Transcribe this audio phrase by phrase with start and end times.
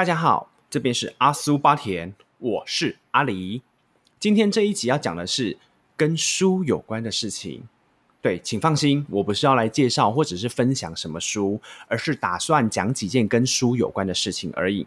[0.00, 3.60] 大家好，这边是阿苏巴田，我是阿狸。
[4.18, 5.58] 今天这一集要讲的是
[5.94, 7.64] 跟书有关的事情。
[8.22, 14.86] 对，请放心，我不是要来介绍或者是分享什么书，而是打算讲几件跟书有关的事情而已。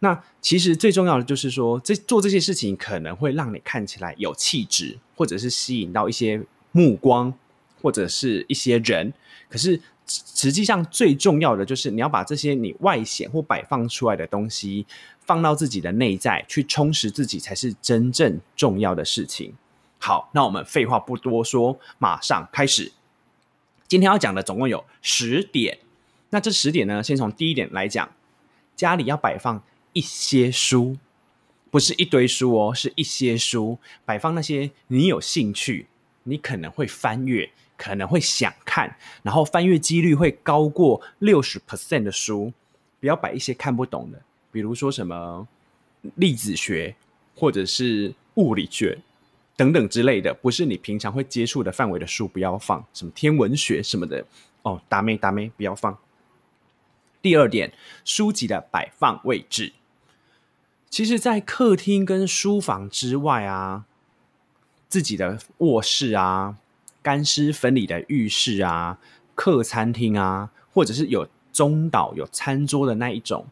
[0.00, 7.32] 那其实最重要的就是说，这做这些事情可能会让你看起来有气质，或者是吸引到一些目光，
[7.80, 9.14] 或者是一些人。
[9.48, 14.86] 可是实际上最重要的就是你要把这些你外显或摆放出来的东西，
[15.20, 19.54] 放到自己的内在去充实自己，才是真正重要的事情。
[19.98, 22.92] 好，那我们废话不多说，马上开始。
[23.88, 25.78] 今天要讲的总共有十点。
[26.30, 28.10] 那这十点呢，先从第一点来讲，
[28.76, 29.62] 家里要摆放
[29.92, 30.98] 一些书，
[31.70, 35.86] 不是一堆书哦，是一些书，摆放那些你有兴趣、
[36.24, 42.52] 你可能会翻阅、可能会想看，然后翻阅几率会高过六十 percent 的书。
[42.98, 45.46] 不要摆一些看不懂的，比如说什么
[46.16, 46.96] 粒子学
[47.36, 48.98] 或者是物理学。
[49.56, 52.84] 等等之类的，不是你平常会接触的范围的书，不要放。
[52.92, 54.26] 什么天文学什么的，
[54.62, 55.96] 哦，达妹达妹，不要放。
[57.22, 57.72] 第二点，
[58.04, 59.72] 书籍的摆放位置，
[60.90, 63.84] 其实，在客厅跟书房之外啊，
[64.88, 66.56] 自己的卧室啊，
[67.02, 68.98] 干湿分离的浴室啊，
[69.34, 73.46] 客餐厅啊，或者是有中岛有餐桌的那一种，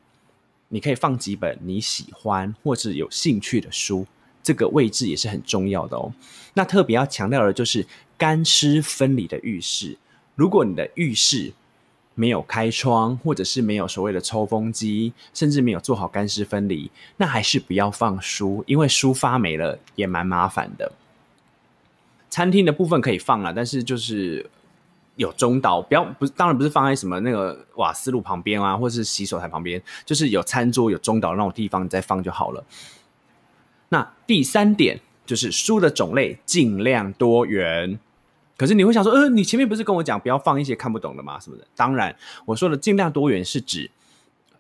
[0.69, 4.07] 你可以放几本你喜欢或者有兴趣的书。
[4.43, 6.13] 这个位置也是很重要的哦。
[6.55, 7.87] 那特别要强调的就是
[8.19, 9.97] 干湿分离的浴室。
[10.35, 11.53] 如果你的浴室
[12.15, 20.91] 没有开窗，或者是没有所谓的抽风机，甚至没有做好干湿分离，那还是不要放书，因为书发霉了也蛮麻烦的。
[22.33, 24.49] 餐厅的部分可以放了，但是就是
[25.17, 32.65] 有中岛，不要不是当然不是放在什么那个瓦斯炉旁边啊，或是洗手台旁边，就是有餐桌有中岛那种地方你再放就好了。
[33.91, 37.99] 那第三点就是书的种类尽量多元。
[38.57, 41.39] 可是你会想说，呃，你前面不是跟我讲不要放一些看不懂的吗？
[41.39, 41.67] 什么的？
[41.77, 43.91] 当然，我说的尽量多元是指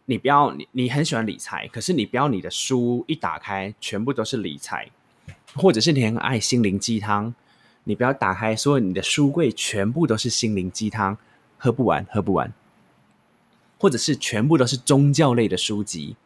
[0.04, 4.90] 你不要你你很喜欢理财，可是你不要你的书一打开全部都是理财，
[5.54, 7.32] 或者是你很爱心灵鸡汤，
[7.84, 11.16] 你不要打开所有你的书柜全部都是心灵鸡汤，
[11.58, 12.52] 喝不完喝不完，
[13.78, 16.16] 或者是全部都是宗教类的书籍，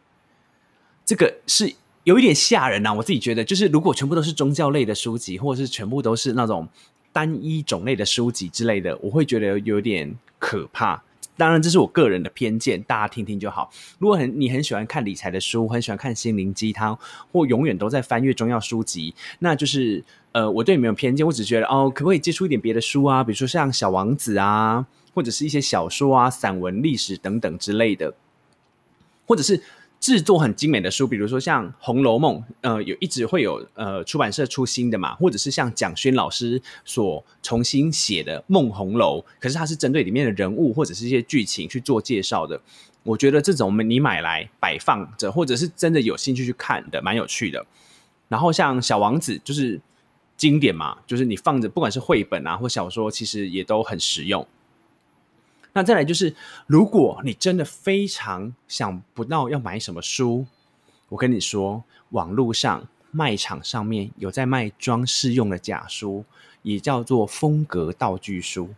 [1.05, 1.75] 这个是。
[2.03, 6.65] 有一点吓人呐，我自己觉得，就是如果全部都是宗教类的书籍，或者是全部都是那种
[7.11, 11.03] 单一种类的书籍之类的，我会觉得有点可怕。
[11.37, 13.69] 当然，这是我个人的偏见，大家听听就好。
[13.99, 16.97] 如果很你很喜欢看理财的书，很喜欢看心灵鸡汤，
[17.31, 23.23] 或永远都在翻阅中药书籍，那就是呃，我对你没有偏见，我只觉得哦，可不可以接触一点别的书啊？
[23.23, 28.13] 比如说像《小王子》啊，或者是一些小说啊、散文、历史等等之类的，
[29.25, 29.61] 或者是。
[29.99, 42.61] 制作很精美的书，比如说像《红楼梦》，呃，有一直会有呃出版社出新的嘛，或者是像蒋勋老师所重新写的《梦红楼》，可是它是针对里面的人物或者是一些剧情去做介绍的。
[43.03, 47.65] 我觉得这种你买来摆放着，或者是真的有兴趣去看的，蛮有趣的。
[48.27, 49.79] 然后像《小王子》就是
[50.35, 54.45] 经典嘛，就是你放着，不管是绘本啊或小说，其实也都很实用。
[55.77, 56.33] 那再来就是，
[56.65, 60.43] 如果你真的非常想不到要买什么书，
[61.07, 66.25] 我跟你说，网络上卖场上面有在卖装饰用的假书，
[66.63, 68.69] 也叫做风格道具书。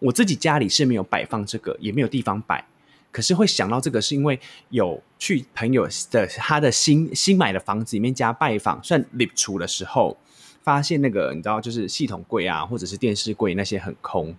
[0.00, 2.66] 我自己家里是没有摆放这个，也没有地方摆，
[3.12, 10.16] 可是会想到这个，是因为有去朋友的他的新新买的房子里面加拜访，算立储的时候，
[10.64, 14.34] 发现那个你知道，就是系统柜啊，或者是电视柜那些很空，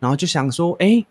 [0.00, 1.06] 然后就想说，哎。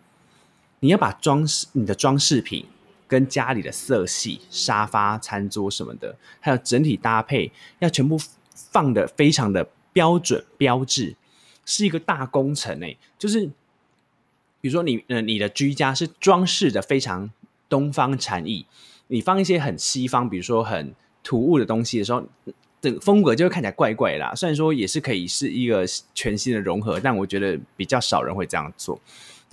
[0.84, 2.66] 你要把装饰你的装饰品
[3.08, 11.16] 跟家里的色系、沙发、餐桌什么的，还有整体搭配，要全部放的非常的标准标志，
[11.64, 12.98] 是一个大工程诶。
[13.18, 13.46] 就是
[14.60, 17.30] 比如说你呃你的居家是装饰的非常
[17.66, 18.66] 东方禅意，
[19.06, 22.22] 你放一些很西方，比如说很突兀的东西的时候，
[22.82, 24.34] 这个风格就会看起来怪怪啦。
[24.34, 29.00] 虽然说也是可以是一个全新的融合，但我觉得比较少人会这样做。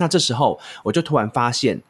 [0.02, 1.80] 那这时候，我就突然发现，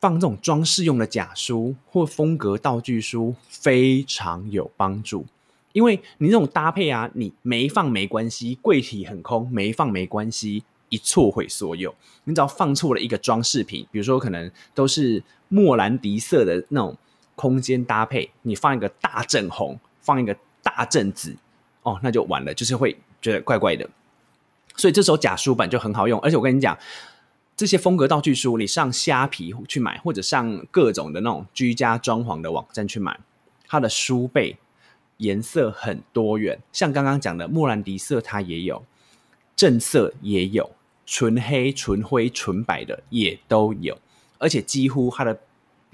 [0.00, 5.24] 放这种装饰用的假书或风格道具书非常有帮助，
[5.72, 11.94] 因为你这种搭配啊，你没放没关系，柜体很空，没放没关系，一错毁所有。
[12.24, 16.96] 你只要放错了一个装饰品，比如说可能都是莫兰迪色的那种
[17.36, 21.36] 空间搭配，你放一个大正红，放一个大正紫，
[21.84, 23.88] 哦，那就完了，就是会觉得怪怪的。
[24.74, 26.76] 所以这时候假书本就很好用，而且我跟你讲。
[27.58, 33.18] 这些风格道具书，你上虾皮去买，或者上各种的那种居家装潢的网站去买，
[33.66, 34.56] 它的书背
[35.16, 38.84] 颜色很多元，像刚刚讲的莫兰迪色，它也有
[39.56, 40.70] 正色，也有
[41.04, 43.98] 纯黑、纯灰、纯白的也都有，
[44.38, 45.40] 而且几乎它的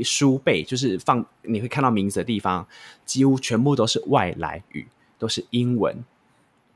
[0.01, 2.69] 书背就是放你会看到名字的地方，
[3.07, 4.87] 几乎全部都是外来语，
[5.19, 6.05] 都是英文，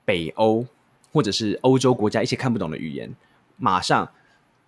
[0.06, 0.64] 北欧
[1.12, 3.14] 或者是欧洲国家一些看不懂的语言，
[3.58, 4.10] 马上。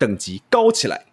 [0.01, 1.05] 等级高起来，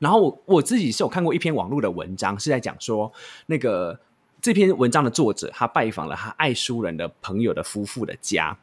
[0.00, 3.12] 然后我自己是有看过一篇网络的文章，是在讲说
[3.46, 4.00] 那个
[4.42, 8.58] 这篇文章的作者他拜访了他爱书人的朋友的夫妇的家。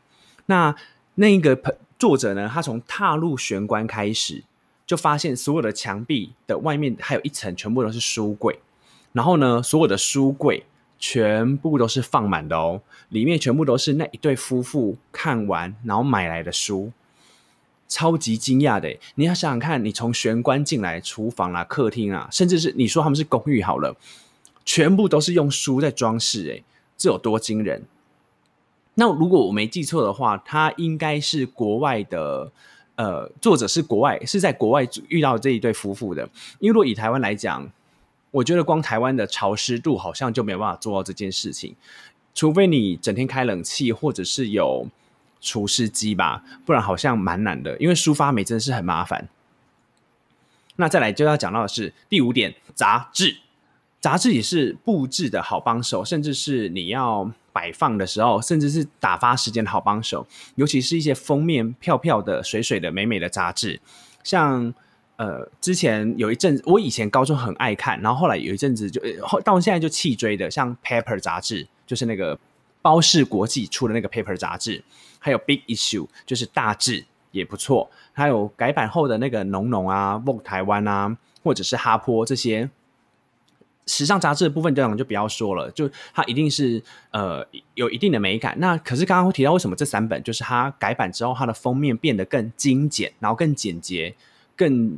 [0.48, 0.76] 那
[1.16, 4.44] 那一个朋作者呢，他从踏入玄关开始，
[4.86, 8.60] 就发现所有的墙壁的外面还有一层全部都是书柜，
[9.14, 10.66] 然后呢，所有的书柜
[11.00, 16.92] 全部都是放满的哦，里面全部都是那一对夫妇看完然后买来的书。
[17.88, 23.96] 超级惊讶的，你要想想看，你从玄关进来，厨房啊、客厅啊，甚至是你说他们是公寓好了，
[24.66, 26.64] 全部都是用书在装饰，哎，
[26.98, 27.84] 这有多惊人？
[28.96, 32.52] 那如果我没记错的话，他应该是国外的，
[32.96, 36.24] 呃，作者是国外，是在国外遇到这一对夫妇的。
[36.60, 37.70] 因为如果以台湾来讲，
[38.32, 41.76] 我觉得光台湾的潮湿度好像就没有办法做到这件事情，
[42.34, 44.88] 除非你整天开冷气，或者是有。
[45.46, 49.30] 除湿机吧，不然好像蛮难的，因为梳发霉真的是很麻烦。
[50.78, 53.38] 那再来就要讲到的是第五点，杂志。
[54.02, 60.28] 杂志也是布置的好帮手，甚至是你要摆放的时候，甚至是打发时间的好帮手。
[60.56, 63.80] 尤其是一些封面漂漂的、水水的、美美的杂志，
[64.24, 64.74] 像
[65.16, 69.02] 呃，之前有一阵子，我以前高中很爱看，然后后来有一阵子就
[69.44, 72.38] 到现在就弃追的，像 Paper 杂志，就是那个
[72.86, 74.84] 包氏国际出的那个 Paper 杂志。
[75.18, 77.90] 还有 Big Issue，就是大致也不错。
[78.14, 82.70] 还有改版后的那个浓浓啊、Vogue 台湾啊，或者是哈坡这些
[83.88, 85.72] 时尚杂志的部分，这样就不要说了。
[85.72, 87.44] 就它一定是呃
[87.74, 88.56] 有一定的美感。
[88.60, 94.16] 那可是刚刚提到，为什么这三本就是它改版之后，它的封面变得更精简，然后更简洁，
[94.56, 94.96] 更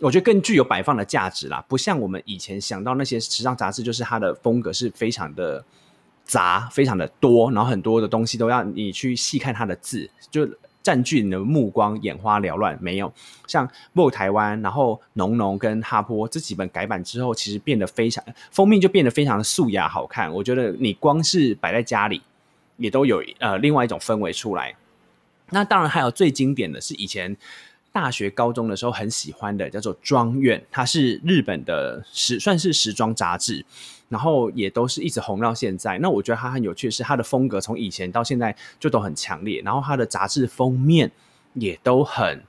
[0.00, 1.64] 我觉得更具有摆放的价值啦。
[1.66, 5.64] 不像我们以前想到那些时尚杂志，就是它的风格是非常的。
[6.30, 10.48] 杂非常的多，然后很多的东西都要你去细看它的字，就
[10.80, 12.78] 占据你的目光，眼花缭乱。
[12.80, 13.12] 没有
[13.48, 20.32] 像《莫台湾》，然后《浓浓》跟《哈坡》这几本改版之后，其实变得非常封面就变得非常素雅好看。
[20.32, 22.22] 我觉得你光是摆在家里，
[22.76, 24.76] 也都有呃另外一种氛围出来。
[25.50, 27.36] 那当然还有最经典的是以前。
[27.92, 33.66] 大学、高中的时候很喜欢的叫做《庄院》，它是日本的时算是时装杂志，
[34.10, 35.96] 然后也都是一直红到现在。
[36.00, 41.10] 那我觉得它很有趣，是它的风格从以前到现在就都很强烈，然后它的杂志封面
[41.54, 42.42] 也都很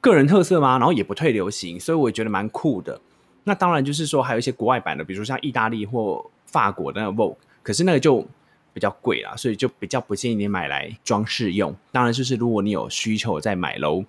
[0.00, 0.78] 个人特色吗？
[0.78, 3.00] 然后也不退流行，所以我觉得蛮酷的。
[3.44, 8.26] 那当然就是说还有一些国外版的，比如像意大利或法国的那个 Vogue，可是那个就
[8.72, 11.76] 比较贵啦，所以就比较不建议你买来装饰用。
[11.92, 14.04] 当然就是如果你有需求再买喽。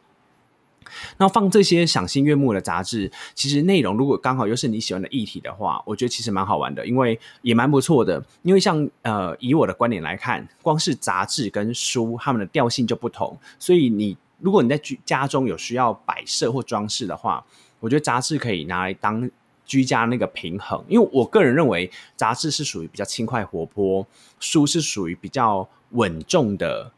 [1.18, 8.24] 那放这些赏心悦目的杂志，其实内容如果刚好又是你喜欢的议题的话，我觉得其实蛮好玩的，因为也蛮不错的。
[8.44, 13.38] 因为像呃，以我的观点来看，光是杂志跟书，它们的调性就不同。
[13.60, 17.46] 所以你如果你在居家中有需要摆设或装饰的话，
[17.80, 19.30] 我觉得杂志可以拿来当
[19.66, 20.84] 居家那个平衡。
[20.88, 24.06] 因为我个人认为，杂志是属于比较轻快活泼，
[24.40, 26.92] 书是属于比较稳重的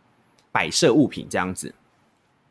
[0.52, 1.74] 摆设物品这样子。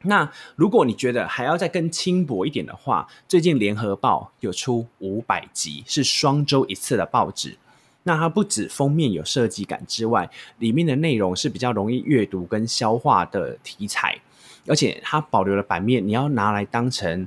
[0.03, 7.57] 那如果你觉得还要再更轻薄一点的话，最近联合报有出五百集，是双周一次的报纸。
[8.05, 14.17] 那它不止封面有设计感之外，里面的内容是比较容易阅读跟消化的题材，
[14.69, 17.27] 而且它保留了版面，你要拿来当成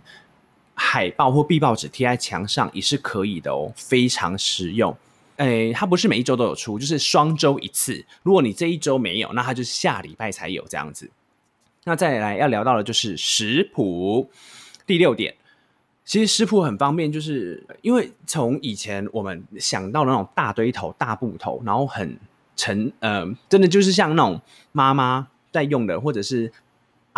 [0.74, 4.96] 海报或壁报纸贴在墙上也是可以的哦，非常实用。
[5.36, 8.06] 诶，它不是每一周都有出，就是双周一次。
[8.24, 11.10] 如果你这一周没有，那它就是下礼拜才有这样子。
[11.90, 14.30] 那再来要聊到的就是食谱，
[14.86, 15.34] 第六点，
[16.06, 22.16] 其实食谱很方便，就是因为从以前我们想到那种大堆头、大布头，然后很
[22.56, 24.40] 沉，呃，真的就是像那种
[24.72, 26.52] 妈妈在用的，或者是。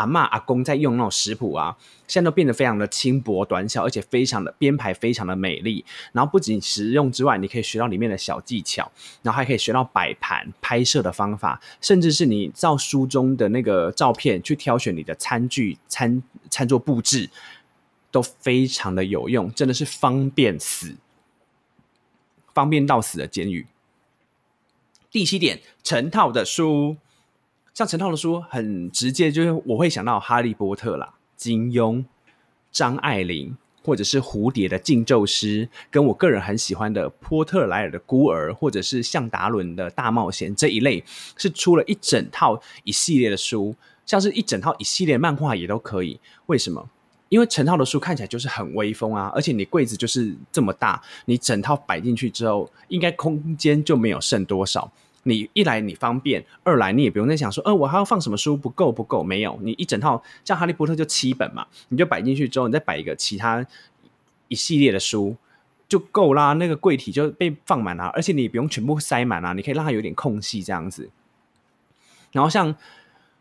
[0.02, 1.78] 阿妈阿公在用那种食谱啊，
[2.08, 5.86] 现在都变得非常的轻薄短小，而且非常的编排非常的美丽。
[6.12, 8.92] 然后不仅实用之外，你可以学到里面的小技巧，
[9.22, 17.30] 然后还可以学到摆盘拍摄的方法，甚至是你照书中的那个照片去挑选你的餐具、餐餐桌布置，
[18.10, 20.96] 都非常的有用，真的是方便死，
[22.56, 23.68] 方便到死的监狱。
[25.12, 26.98] 第七点，成套的书。
[27.74, 32.04] 像陈套的书很直接，就是我会想到《哈利波特》啦、金庸，
[32.70, 41.02] 张爱玲，或者是蝴蝶的禁咒师，跟我个人很喜欢的波特莱尔的孤儿，或者是向达伦的大冒险这一类，
[41.38, 43.74] 是出了一整套一系列的书，
[44.06, 46.20] 像是一整套一系列漫画也都可以。
[46.48, 46.90] 为什么？
[47.30, 54.92] 因为成套的书看起来就是很威风啊，而且你柜子就是这么大，你整套摆进去之后，应该空间就没有剩多少。
[55.24, 59.24] 你一来你方便，二来你也不用再想说，呃，我还要放什么书不够不够？
[59.24, 63.66] 没有，你一整套像《哈利波特》就七本嘛，你就摆进去之后，你再摆一个其他
[64.48, 65.36] 一系列的书
[65.88, 66.54] 就够啦。
[66.54, 71.10] 那个柜体就被放满了，而且你不用全部塞满啊，你可以让它有点空隙这样子。
[72.32, 72.76] 然后像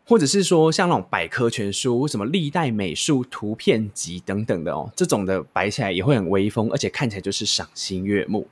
[0.05, 8.47] 或者是说像那种百科全书，什么历代美术图片集等等的哦，这种的摆起来也会很威风，而且看起来就是赏心悦目。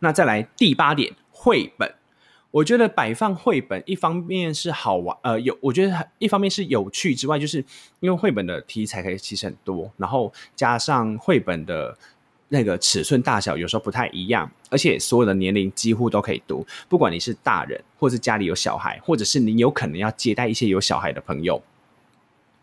[0.00, 1.94] 那再来第八点，绘本。
[2.50, 7.62] 我觉得摆放绘本，一方面是好玩，呃，有我觉得一方面是有趣之外，就是
[8.00, 11.94] 因为绘本的题材可以其实很多，然后加上绘本的
[12.48, 21.62] 那个尺寸大小有时候不太一样，而且所有的年龄几乎都可以读，不管你是大人，或是家里有小孩，或者是你有可能要接待一些有小孩的朋友，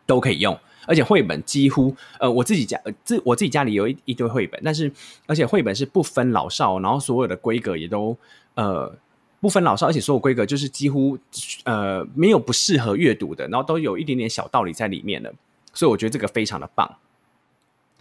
[0.08, 0.60] 都可以用。
[0.88, 4.92] 而且绘本几乎，呃，我自己家，自我自己家里有一一堆绘本，但是
[5.28, 8.18] 而且绘本是不分老少，然后所有的规格也都，
[8.56, 8.98] 呃。
[9.46, 11.16] 不分老少，而且所有规格就是几乎
[11.66, 15.32] 呃没有不适合阅读的，然后都有一点点小道理在里面的，
[15.72, 16.98] 所以我觉得这个非常的棒。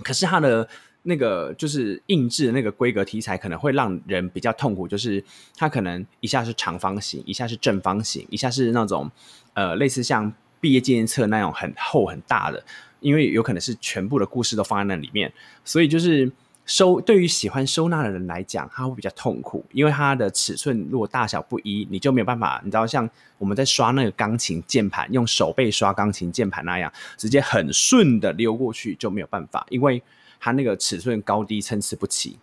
[0.02, 0.66] 可是它的
[1.02, 5.22] 那个就是印制的那个规格题材可能会让人比较痛苦，就是
[5.54, 9.10] 它可能一下是长方形，一下是正方形，一下是那种
[9.52, 10.32] 呃类似像
[10.62, 12.64] 毕业纪念册那种很厚很大的，
[13.00, 15.30] 因为有可能是全部的故事都放在那里面，
[15.62, 16.32] 所以就是。
[16.66, 22.60] 收对于喜欢收纳的人来讲，他会比较痛苦，因为它的尺寸如果大小不一，你就没有办法。
[22.64, 30.02] 你知道，像我们在刷那个钢琴键盘，用手背刷钢琴键盘那样，直接很顺的溜过去就没有办法，因为
[30.40, 32.38] 它那个尺寸高低参差不齐。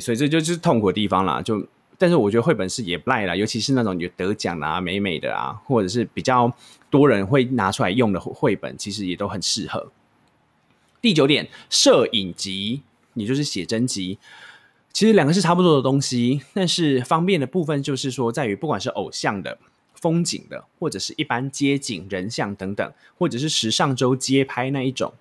[0.00, 1.40] 所以这就是痛苦的地方啦。
[1.40, 1.64] 就
[1.96, 6.52] 但是我觉得绘本是也不赖啦，尤其是那种有得奖啊、美美的啊，或者是比较
[6.90, 9.92] 多人会拿出来用的绘本，其实也都很适合。
[11.00, 12.82] 第九点，摄影集。
[13.18, 14.18] 也就是写真集，
[14.92, 19.58] 其实两个是差不多的东西，但是方便的部分就是说，在于不管是偶像的、
[19.94, 25.12] 风景的，或者是一般街景、人像等等，或者是时尚周街拍那一种，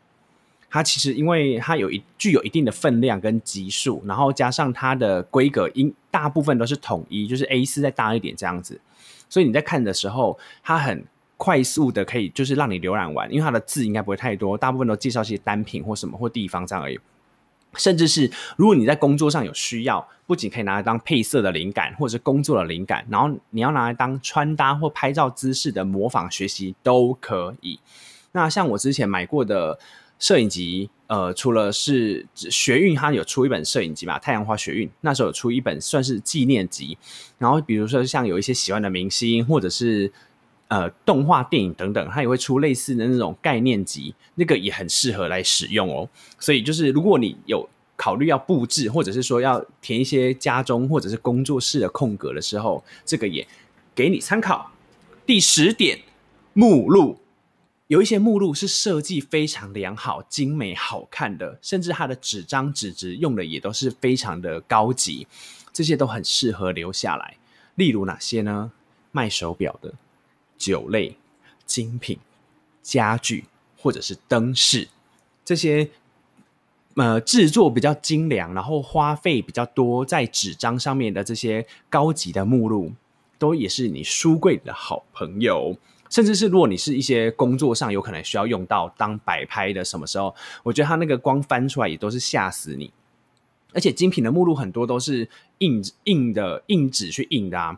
[0.69, 8.79] 它其实因为它有一具有一定的分量跟级数，然后加上它的规格，应大部分都是统一，就是 A 四再大一点这样子，
[9.29, 11.05] 所以你在看的时候，它很
[11.37, 16.99] 快速的可以就是让你浏览完，因为它的字应该不会太多，大部分都介绍些单品或什么或地方这样而已。
[17.75, 27.79] 甚至是如果你在工作上有需要，不仅可以拿来当配色的灵感，或者是工作的灵感，然后你要拿来当穿搭或拍照姿势的模仿学习都可以。
[28.31, 29.79] 那像我之前买过的
[30.19, 36.97] 摄影集，呃，除了是学运，它有出一本摄影集嘛，太阳花学运那时候有出一本算是纪念集。
[37.37, 40.11] 然后比如说像有一些喜欢的明星，或者是。
[40.69, 46.09] 呃，动画电影等等，它也会出类似的那种概念集，那个也很适合来使用哦。
[46.39, 53.47] 所以就是，如果你有考虑要布置，或者是说要填一些家中或者是工作室的空格的时候，这个也
[53.95, 54.69] 给你参考。
[55.25, 55.99] 第十点，
[56.51, 57.17] 目录
[57.87, 65.25] 有一些目录是设计非常良好、精美、好看的，甚至它的纸张、纸质用的也都是非常的高级，
[65.71, 67.37] 这些都很适合留下来。
[67.75, 68.71] 例如哪些呢？
[69.13, 69.93] 卖手表的。
[70.57, 71.17] 酒类、
[71.65, 72.17] 精品、
[72.81, 73.45] 家具
[73.77, 74.87] 或者是灯饰，
[75.45, 75.89] 这些
[76.95, 82.93] 呃制作比较精良，然后花费比较多在纸张上面的这些高级的目录，
[83.37, 85.77] 都也是你书柜的好朋友。
[86.09, 90.33] 甚至是如果你是一些工作上有可能需要用到当摆拍的，什么时候，
[90.63, 92.89] 我觉得它那个光翻出来也都是吓死你。
[93.73, 95.27] 而且精品的目录很多都是
[95.59, 97.77] 印印的印纸去印的啊，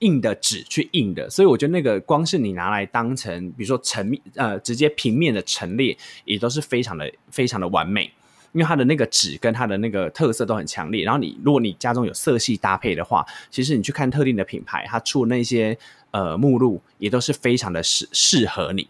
[0.00, 8.10] 印的纸去印的，所以我觉得那个光是你拿来当成，比如说陈呃直接平面的陈列，也都是非常的非常的完美，
[8.52, 11.04] 因为它的那个纸跟它的那个特色都很强烈。
[11.04, 15.78] 然后你如果你家中有色系搭配的话，其实你去看特定的品牌，它出那些
[16.10, 18.88] 呃目录也都是非常的适适合你。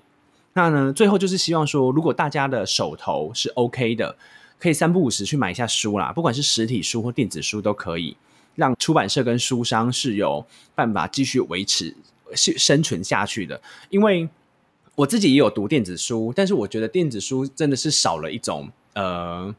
[0.54, 4.16] 那呢，最后就是希望说，如果大家的手头是 OK 的。
[4.58, 8.16] 可以三不五时去买一下书啦，不管是实体书或电子书都可以，
[8.54, 10.44] 让出版社跟书商是有
[10.74, 11.94] 办法继续维持
[12.34, 13.60] 生生存下去的。
[13.90, 14.28] 因为
[14.94, 19.54] 我自己也有读电子书，但是我觉得电子书真的是少了一种呃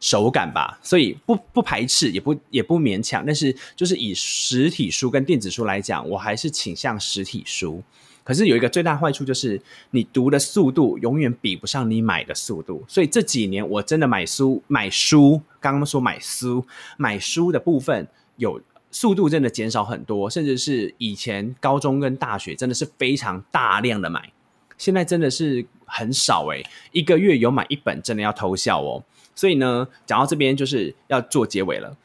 [0.00, 3.22] 手感吧，所以不不排斥，也不也不勉强。
[3.26, 7.82] 但是就是以实体书跟电子书来讲，我还是倾向实体书。
[8.28, 9.58] 可是有一个最大坏处就是，
[9.92, 12.84] 你读的速度永远比不上你买的速度。
[12.86, 16.62] 所以这几年我真的买书买书，刚刚说买书
[16.98, 18.06] 买书的部分
[18.36, 24.30] 有速度真的减少很多，甚至是以前高中跟大学真的是非常大量的买，
[24.76, 29.02] 现在真的是很少诶、一个月有买一本真的要偷笑哦。
[29.34, 31.96] 所以呢，讲到这边就是要做结尾了。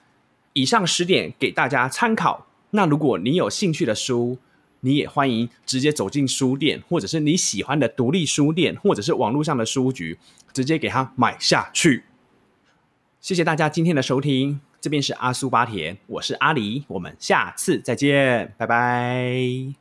[0.53, 2.47] 以上十点给大家参考。
[2.69, 4.37] 那如果你有兴趣的书，
[4.85, 10.19] 你也欢迎直接走进书店，或者是你喜欢的独立书店，或者是网络上的书局，
[10.51, 12.03] 直接给他买下去。
[13.21, 19.73] 谢谢大家今天的收听，这边是阿苏巴田，我是阿狸，我们下次再见，拜拜。